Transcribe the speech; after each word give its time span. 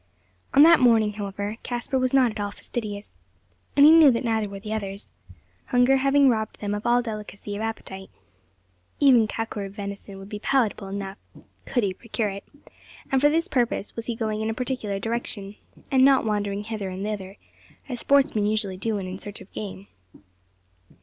On 0.55 0.63
that 0.63 0.79
morning, 0.79 1.13
however, 1.13 1.57
Caspar 1.61 1.99
was 1.99 2.11
not 2.11 2.31
at 2.31 2.39
all 2.39 2.49
fastidious; 2.49 3.11
and 3.77 3.85
he 3.85 3.91
knew 3.91 4.09
that 4.09 4.23
neither 4.23 4.49
were 4.49 4.59
the 4.59 4.73
others 4.73 5.11
hunger 5.67 5.97
having 5.97 6.27
robbed 6.27 6.59
them 6.59 6.73
of 6.73 6.87
all 6.87 7.03
delicacy 7.03 7.55
of 7.55 7.61
appetite. 7.61 8.09
Even 8.99 9.27
kakur 9.27 9.69
venison 9.69 10.17
would 10.17 10.27
be 10.27 10.39
palatable 10.39 10.87
enough, 10.87 11.19
could 11.67 11.83
he 11.83 11.93
procure 11.93 12.29
it; 12.29 12.43
and 13.11 13.21
for 13.21 13.29
this 13.29 13.47
purpose 13.47 13.95
was 13.95 14.07
he 14.07 14.15
going 14.15 14.41
in 14.41 14.49
a 14.49 14.55
particular 14.55 14.97
direction, 14.99 15.55
and 15.91 16.03
not 16.03 16.25
wandering 16.25 16.63
hither 16.63 16.89
and 16.89 17.03
thither, 17.05 17.37
as 17.87 17.99
sportsmen 17.99 18.47
usually 18.47 18.77
do 18.77 18.95
when 18.95 19.05
in 19.05 19.19
search 19.19 19.39
of 19.39 19.53
game. 19.53 19.85